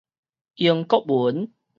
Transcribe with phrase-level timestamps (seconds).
[0.55, 1.53] 英國文